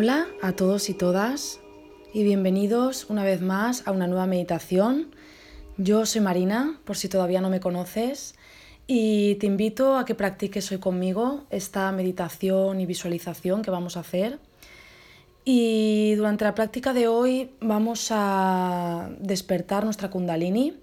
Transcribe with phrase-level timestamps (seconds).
[0.00, 1.58] Hola a todos y todas
[2.14, 5.08] y bienvenidos una vez más a una nueva meditación.
[5.76, 8.36] Yo soy Marina, por si todavía no me conoces,
[8.86, 14.00] y te invito a que practiques hoy conmigo esta meditación y visualización que vamos a
[14.00, 14.38] hacer.
[15.44, 20.78] Y durante la práctica de hoy vamos a despertar nuestra kundalini,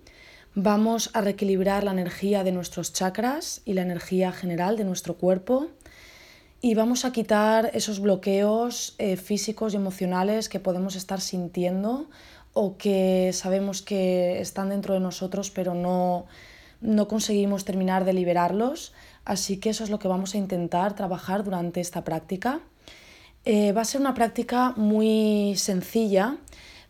[0.55, 5.69] vamos a reequilibrar la energía de nuestros chakras y la energía general de nuestro cuerpo
[6.61, 12.09] y vamos a quitar esos bloqueos eh, físicos y emocionales que podemos estar sintiendo
[12.53, 16.25] o que sabemos que están dentro de nosotros pero no,
[16.81, 18.93] no conseguimos terminar de liberarlos.
[19.25, 22.61] Así que eso es lo que vamos a intentar trabajar durante esta práctica.
[23.43, 26.37] Eh, va a ser una práctica muy sencilla,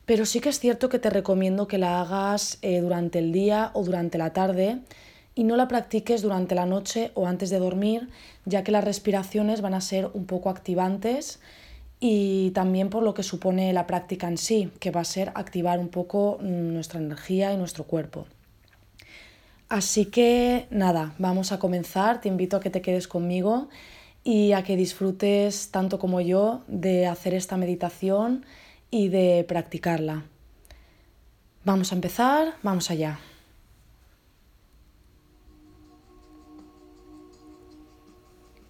[0.05, 3.71] pero sí que es cierto que te recomiendo que la hagas eh, durante el día
[3.73, 4.79] o durante la tarde
[5.35, 8.09] y no la practiques durante la noche o antes de dormir,
[8.45, 11.39] ya que las respiraciones van a ser un poco activantes
[11.99, 15.79] y también por lo que supone la práctica en sí, que va a ser activar
[15.79, 18.25] un poco nuestra energía y nuestro cuerpo.
[19.67, 23.67] Así que nada, vamos a comenzar, te invito a que te quedes conmigo
[24.23, 28.45] y a que disfrutes tanto como yo de hacer esta meditación
[28.91, 30.23] y de practicarla.
[31.63, 33.19] Vamos a empezar, vamos allá.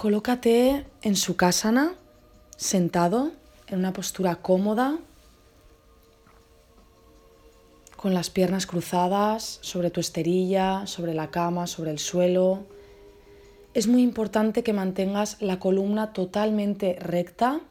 [0.06, 1.96] Colócate en su casana,
[2.58, 3.32] sentado,
[3.66, 5.00] en una postura cómoda,
[7.96, 12.68] con las piernas cruzadas sobre tu esterilla, sobre la cama, sobre el suelo.
[13.74, 17.62] Es muy importante que mantengas la columna totalmente recta.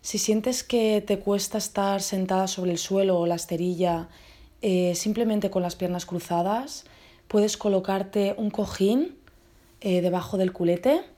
[0.00, 4.08] Si sientes que te cuesta estar sentada sobre el suelo o la esterilla
[4.62, 6.84] eh, simplemente con las piernas cruzadas,
[7.26, 9.18] puedes colocarte un cojín
[9.80, 11.17] eh, debajo del culete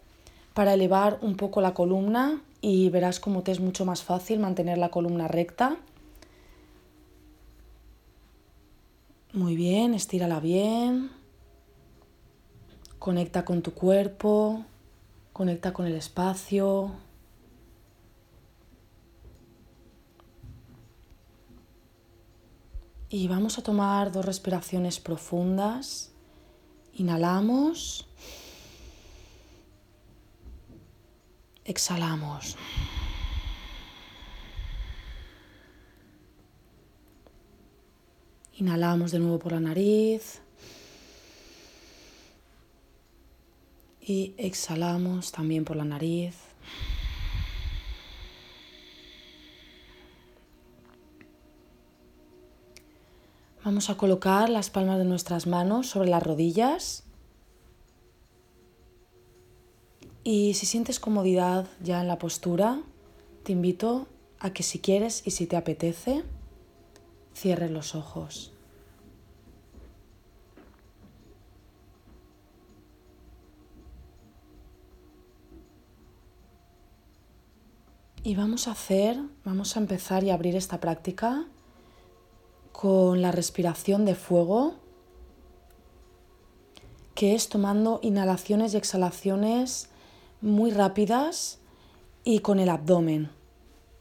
[0.55, 4.79] para elevar un poco la columna y verás cómo te es mucho más fácil mantener
[4.79, 5.77] la columna recta.
[9.33, 11.11] Muy bien, estírala bien.
[12.99, 14.65] Conecta con tu cuerpo,
[15.33, 16.93] conecta con el espacio.
[23.09, 26.13] Y vamos a tomar dos respiraciones profundas.
[26.95, 28.10] Inhalamos.
[31.71, 32.57] Exhalamos.
[38.55, 40.43] Inhalamos de nuevo por la nariz.
[44.01, 46.37] Y exhalamos también por la nariz.
[53.65, 57.05] Vamos a colocar las palmas de nuestras manos sobre las rodillas
[60.23, 62.81] Y si sientes comodidad ya en la postura,
[63.43, 64.07] te invito
[64.39, 66.25] a que si quieres y si te apetece,
[67.35, 68.53] cierres los ojos.
[78.23, 81.47] Y vamos a hacer, vamos a empezar y abrir esta práctica
[82.73, 84.75] con la respiración de fuego,
[87.15, 89.90] que es tomando inhalaciones y exhalaciones
[90.41, 91.59] muy rápidas
[92.25, 93.31] y con el abdomen.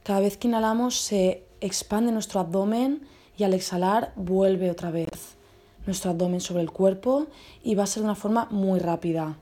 [0.03, 3.01] Cada vez que inhalamos se expande nuestro abdomen
[3.37, 5.37] y al exhalar vuelve otra vez
[5.85, 7.27] nuestro abdomen sobre el cuerpo
[7.63, 9.37] y va a ser de una forma muy rápida.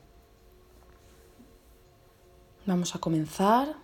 [2.66, 3.76] Vamos a comenzar.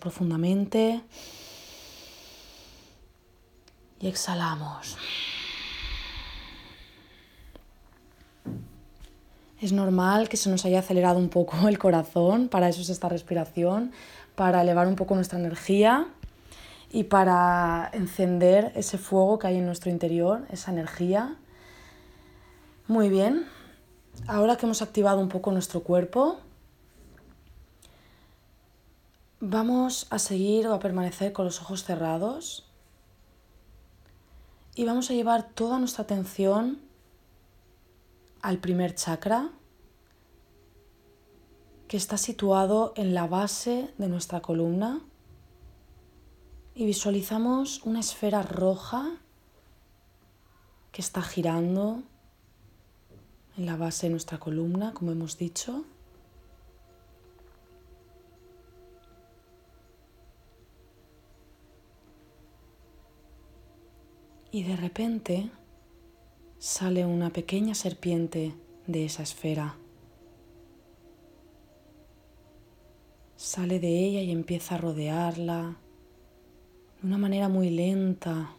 [0.00, 1.02] Profundamente
[4.00, 4.96] y exhalamos.
[9.60, 13.08] Es normal que se nos haya acelerado un poco el corazón, para eso es esta
[13.08, 13.92] respiración,
[14.34, 16.06] para elevar un poco nuestra energía
[16.90, 21.36] y para encender ese fuego que hay en nuestro interior, esa energía.
[22.88, 23.46] Muy bien,
[24.26, 26.40] ahora que hemos activado un poco nuestro cuerpo,
[29.42, 32.68] Vamos a seguir o a permanecer con los ojos cerrados
[34.74, 36.78] y vamos a llevar toda nuestra atención
[38.42, 39.50] al primer chakra
[41.88, 45.00] que está situado en la base de nuestra columna
[46.74, 49.10] y visualizamos una esfera roja
[50.92, 52.02] que está girando
[53.56, 55.86] en la base de nuestra columna, como hemos dicho.
[64.52, 65.50] Y de repente
[66.58, 68.54] sale una pequeña serpiente
[68.86, 69.76] de esa esfera.
[73.36, 75.76] Sale de ella y empieza a rodearla
[77.00, 78.56] de una manera muy lenta.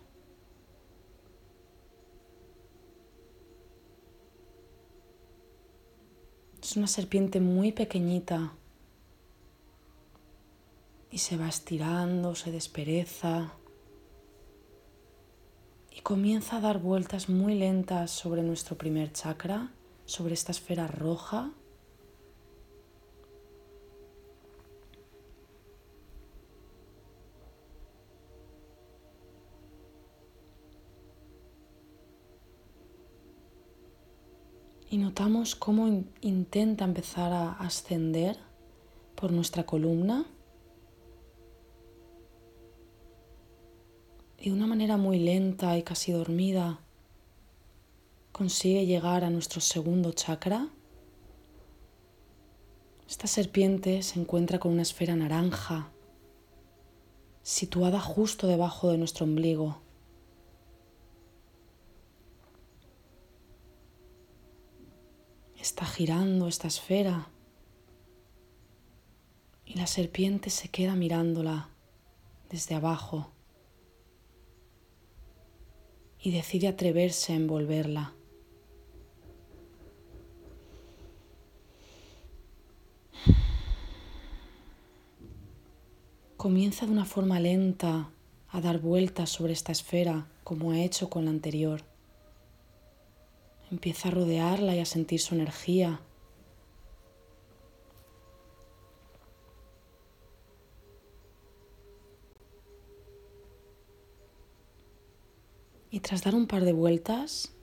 [6.64, 8.54] Es una serpiente muy pequeñita
[11.12, 13.58] y se va estirando, se despereza
[15.92, 19.72] y comienza a dar vueltas muy lentas sobre nuestro primer chakra,
[20.06, 21.52] sobre esta esfera roja.
[34.90, 38.38] Y notamos cómo intenta empezar a ascender
[39.16, 40.26] por nuestra columna
[44.44, 46.80] de una manera muy lenta y casi dormida
[48.32, 50.68] consigue llegar a nuestro segundo chakra.
[53.08, 55.92] Esta serpiente se encuentra con una esfera naranja
[57.44, 59.80] situada justo debajo de nuestro ombligo.
[65.60, 67.28] Está girando esta esfera
[69.66, 71.70] y la serpiente se queda mirándola
[72.50, 73.32] desde abajo
[76.22, 78.14] y decide atreverse a envolverla.
[86.38, 88.10] Comienza de una forma lenta
[88.50, 91.84] a dar vueltas sobre esta esfera como ha hecho con la anterior.
[93.70, 96.02] Empieza a rodearla y a sentir su energía.
[106.02, 107.54] Tras dar un par de vueltas,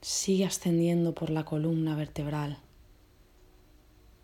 [0.00, 2.58] sigue ascendiendo por la columna vertebral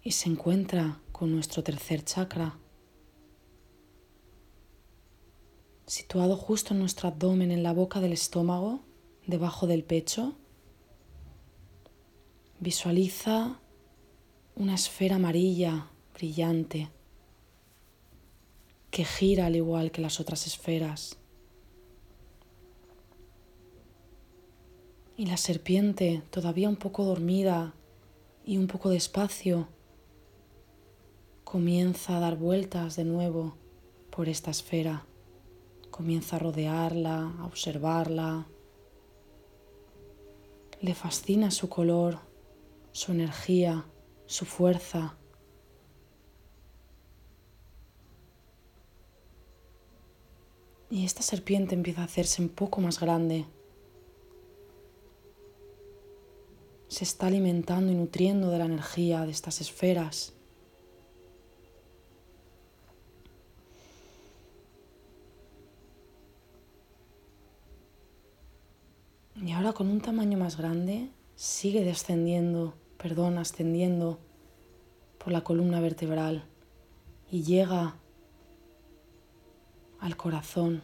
[0.03, 2.59] y se encuentra con nuestro tercer chakra,
[5.87, 8.81] situado justo en nuestro abdomen, en la boca del estómago
[9.27, 10.35] debajo del pecho.
[12.61, 13.61] Visualiza
[14.57, 16.91] una esfera amarilla brillante
[18.91, 21.19] que gira al igual que las otras esferas.
[25.19, 27.75] Y la serpiente, todavía un poco dormida
[28.45, 29.67] y un poco despacio,
[31.43, 33.57] comienza a dar vueltas de nuevo
[34.11, 35.07] por esta esfera.
[35.91, 38.47] Comienza a rodearla, a observarla,
[40.81, 42.21] le fascina su color,
[42.93, 43.87] su energía,
[44.27, 45.17] su fuerza.
[50.91, 53.47] Y esta serpiente empieza a hacerse un poco más grande.
[56.99, 60.33] Se está alimentando y nutriendo de la energía de estas esferas.
[69.37, 74.19] Y ahora con un tamaño más grande sigue descendiendo, perdón, ascendiendo
[75.19, 76.47] por la columna vertebral
[77.31, 77.95] y llega
[80.01, 80.83] al corazón,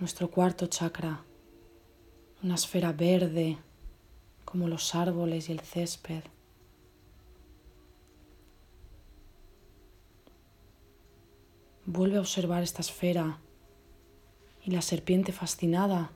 [0.00, 1.26] nuestro cuarto chakra,
[2.42, 3.58] una esfera verde
[4.50, 6.22] como los árboles y el césped.
[11.84, 13.40] Vuelve a observar esta esfera
[14.64, 16.12] y la serpiente fascinada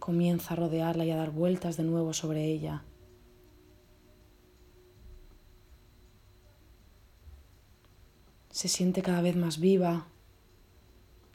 [0.00, 2.82] comienza a rodearla y a dar vueltas de nuevo sobre ella.
[8.50, 10.08] Se siente cada vez más viva,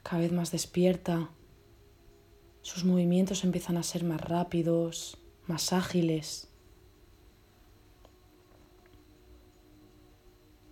[0.02, 1.30] cada vez más despierta.
[2.60, 5.16] Sus movimientos empiezan a ser más rápidos,
[5.48, 6.48] más ágiles.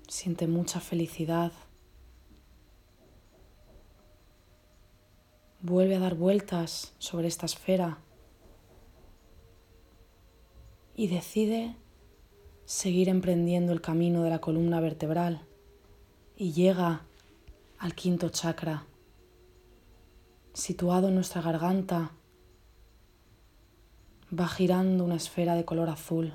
[0.06, 1.52] Siente mucha felicidad.
[5.66, 7.98] vuelve a dar vueltas sobre esta esfera
[10.94, 11.74] y decide
[12.64, 15.42] seguir emprendiendo el camino de la columna vertebral
[16.36, 17.02] y llega
[17.78, 18.86] al quinto chakra,
[20.52, 22.12] situado en nuestra garganta,
[24.32, 26.34] va girando una esfera de color azul.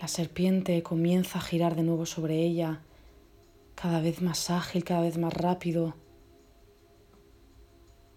[0.00, 2.80] La serpiente comienza a girar de nuevo sobre ella,
[3.76, 5.94] cada vez más ágil, cada vez más rápido.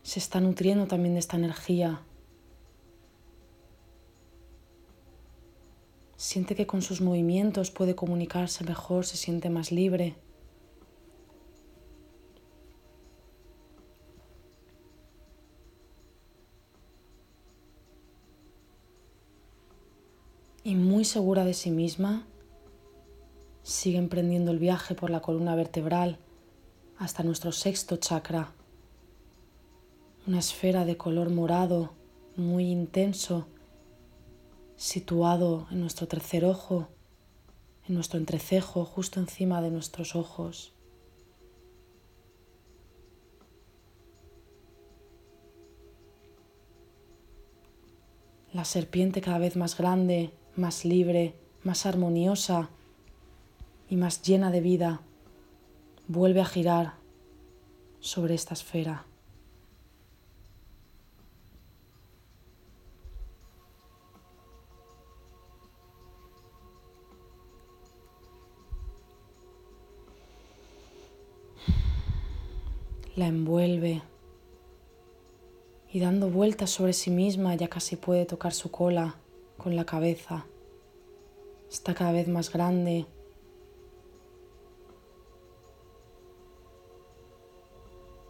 [0.01, 2.01] Se está nutriendo también de esta energía.
[6.17, 10.15] Siente que con sus movimientos puede comunicarse mejor, se siente más libre.
[20.65, 22.25] y muy segura de sí misma,
[23.62, 26.17] sigue emprendiendo el viaje por la columna vertebral
[26.98, 28.51] hasta nuestro sexto chakra,
[30.25, 31.93] una esfera de color morado
[32.36, 33.45] muy intenso
[34.75, 36.88] situado en nuestro tercer ojo,
[37.88, 40.74] en nuestro entrecejo, justo encima de nuestros ojos.
[48.53, 52.70] La serpiente cada vez más grande más libre, más armoniosa
[53.89, 55.01] y más llena de vida,
[56.08, 56.94] vuelve a girar
[58.00, 59.05] sobre esta esfera.
[73.15, 74.01] La envuelve
[75.89, 79.15] y dando vueltas sobre sí misma ya casi puede tocar su cola
[79.57, 80.45] con la cabeza.
[81.72, 83.05] Está cada vez más grande.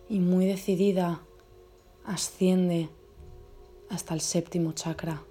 [0.07, 1.19] Y muy decidida
[2.05, 2.89] asciende
[3.89, 5.23] hasta el séptimo chakra.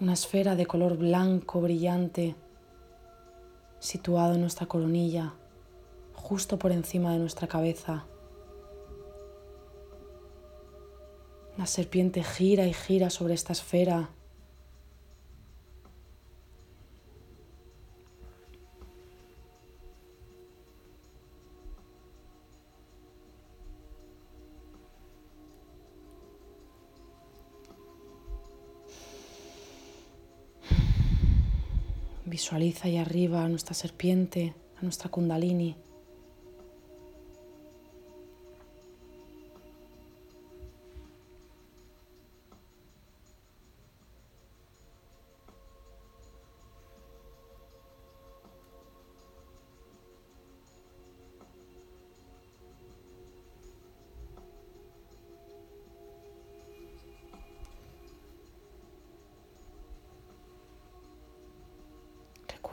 [0.00, 2.36] Una esfera de color blanco brillante
[3.80, 5.34] situado en nuestra coronilla,
[6.24, 8.06] justo por encima de nuestra cabeza.
[11.58, 14.08] La serpiente gira y gira sobre esta esfera.
[32.24, 35.76] Visualiza ahí arriba a nuestra serpiente, a nuestra kundalini.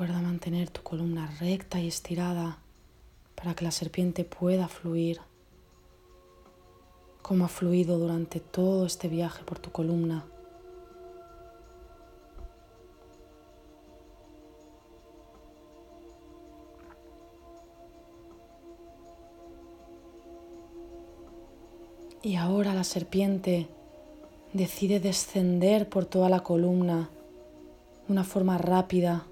[0.01, 2.57] Recuerda mantener tu columna recta y estirada
[3.35, 5.21] para que la serpiente pueda fluir
[7.21, 10.25] como ha fluido durante todo este viaje por tu columna.
[22.23, 23.67] Y ahora la serpiente
[24.53, 27.11] decide descender por toda la columna
[28.07, 29.27] de una forma rápida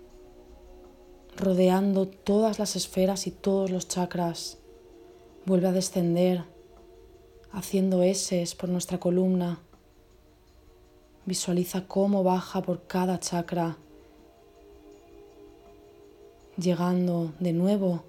[1.40, 4.58] rodeando todas las esferas y todos los chakras.
[5.46, 6.44] Vuelve a descender,
[7.52, 9.60] haciendo S por nuestra columna.
[11.26, 13.78] Visualiza cómo baja por cada chakra,
[16.58, 18.04] llegando de nuevo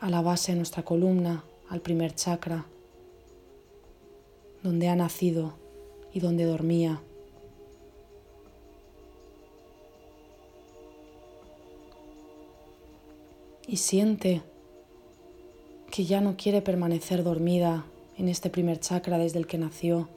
[0.00, 2.66] a la base de nuestra columna, al primer chakra,
[4.62, 5.54] donde ha nacido
[6.12, 7.00] y donde dormía.
[13.74, 14.40] Y siente
[15.90, 17.84] que ya no quiere permanecer dormida
[18.16, 20.08] en este primer chakra desde el que nació.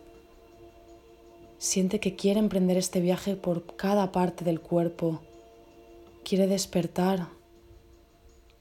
[1.57, 5.21] Siente que quiere emprender este viaje por cada parte del cuerpo.
[6.23, 7.29] Quiere despertar.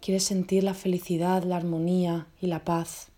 [0.00, 3.08] Quiere sentir la felicidad, la armonía y la paz.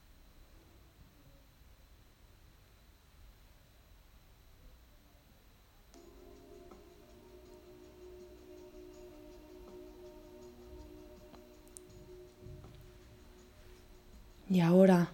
[14.51, 15.13] Y ahora,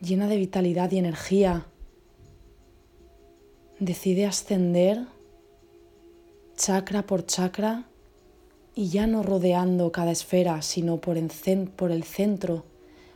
[0.00, 1.66] llena de vitalidad y energía,
[3.80, 5.06] decide ascender
[6.56, 7.84] chakra por chakra
[8.76, 11.30] y ya no rodeando cada esfera, sino por el,
[11.74, 12.64] por el centro,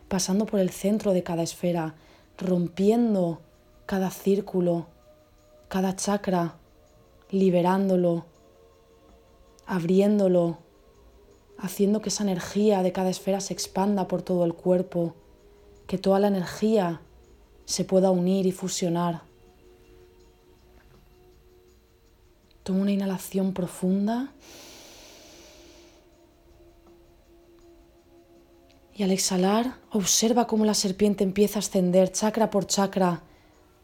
[0.09, 1.95] pasando por el centro de cada esfera,
[2.37, 3.41] rompiendo
[3.87, 4.89] cada círculo,
[5.69, 6.57] cada chakra,
[7.31, 8.27] liberándolo,
[9.67, 10.66] abriéndolo
[11.59, 15.15] haciendo que esa energía de cada esfera se expanda por todo el cuerpo,
[15.87, 17.01] que toda la energía
[17.65, 19.23] se pueda unir y fusionar.
[22.63, 24.33] Toma una inhalación profunda.
[28.95, 33.23] Y al exhalar, observa cómo la serpiente empieza a ascender chakra por chakra,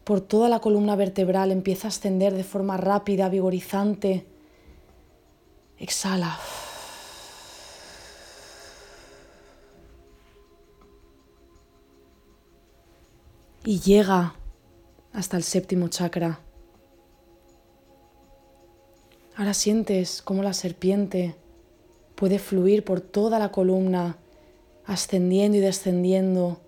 [0.03, 4.25] por toda la columna vertebral, empieza a ascender de forma rápida, vigorizante.
[5.77, 6.37] Exhala.
[13.65, 14.35] Y llega
[15.13, 16.39] hasta el séptimo chakra.
[19.35, 21.35] Ahora sientes cómo la serpiente
[22.15, 24.17] puede fluir por toda la columna,
[24.85, 26.59] ascendiendo y descendiendo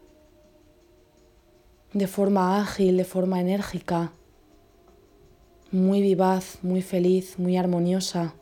[1.93, 4.13] de forma ágil, de forma enérgica,
[5.71, 8.33] muy vivaz, muy feliz, muy armoniosa.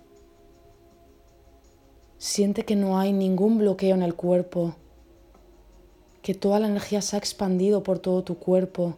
[2.17, 4.75] Siente que no hay ningún bloqueo en el cuerpo,
[6.23, 8.95] que toda la energía se ha expandido por todo tu cuerpo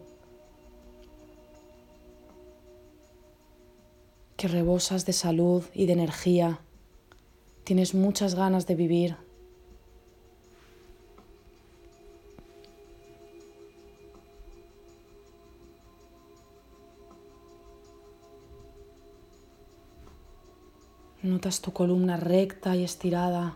[4.37, 6.59] que rebosas de salud y de energía.
[7.63, 9.17] Tienes muchas ganas de vivir.
[21.23, 23.55] Notas tu columna recta y estirada.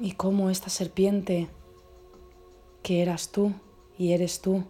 [0.00, 1.48] Y cómo esta serpiente,
[2.82, 3.52] que eras tú
[3.98, 4.64] y eres tú,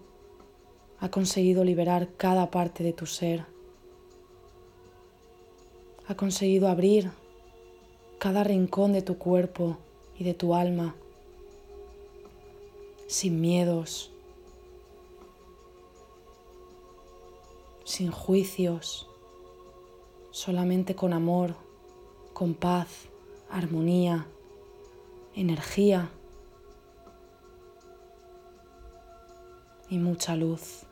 [0.98, 3.46] ha conseguido liberar cada parte de tu ser.
[6.08, 7.12] Ha conseguido abrir
[8.18, 9.78] cada rincón de tu cuerpo
[10.18, 10.96] y de tu alma,
[13.06, 14.10] sin miedos,
[17.84, 19.08] sin juicios,
[20.32, 21.54] solamente con amor,
[22.32, 22.88] con paz,
[23.48, 24.26] armonía
[25.34, 26.10] energía
[29.88, 30.89] y mucha luz.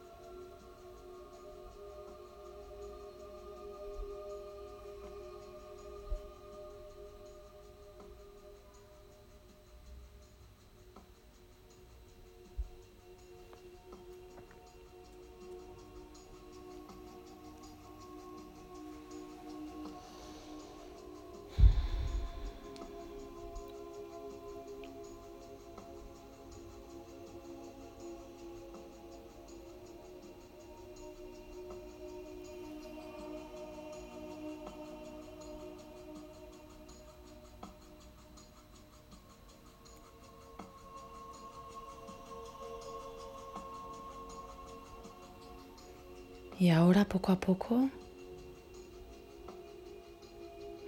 [46.60, 47.88] Y ahora poco a poco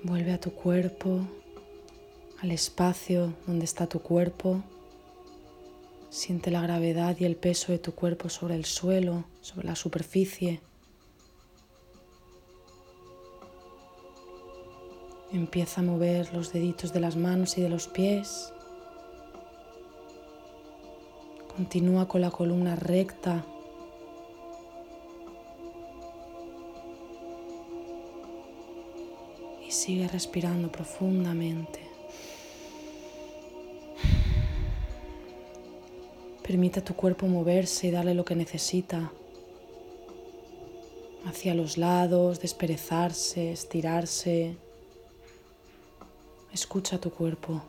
[0.03, 1.21] vuelve a tu cuerpo,
[2.43, 4.65] al espacio donde está tu cuerpo.
[6.09, 10.61] Siente la gravedad y el peso de tu cuerpo sobre el suelo, sobre la superficie.
[15.33, 18.53] Empieza a mover los deditos de las manos y de los pies.
[21.55, 23.45] Continúa con la columna recta
[29.81, 31.81] sigue respirando profundamente.
[36.43, 39.11] Permite a tu cuerpo moverse y darle lo que necesita.
[41.25, 44.57] Hacia los lados, desperezarse, estirarse.
[46.53, 47.63] Escucha tu cuerpo.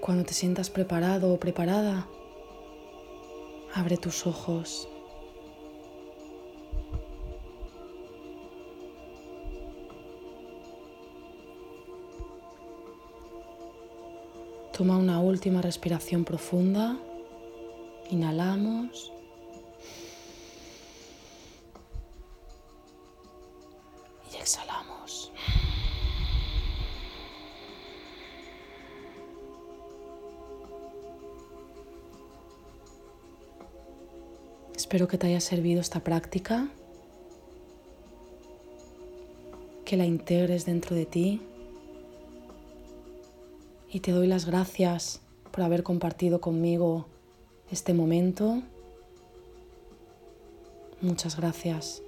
[0.00, 2.08] Cuando te sientas preparado o preparada,
[3.72, 4.88] abre tus ojos.
[14.76, 16.98] Toma una última respiración profunda.
[18.10, 19.12] Inhalamos.
[34.92, 36.68] Espero que te haya servido esta práctica,
[39.86, 41.40] que la integres dentro de ti
[43.90, 47.06] y te doy las gracias por haber compartido conmigo
[47.70, 48.60] este momento.
[51.00, 52.02] Muchas gracias.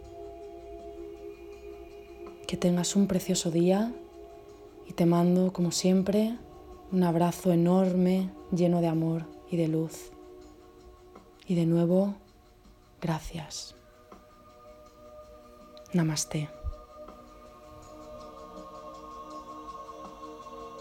[2.47, 3.95] Que tengas un precioso día
[4.87, 6.37] y te mando, como siempre,
[6.93, 10.11] un abrazo enorme, lleno de amor y de luz.
[11.47, 12.17] Y de nuevo,
[13.05, 13.75] gracias.
[15.93, 16.49] Namaste.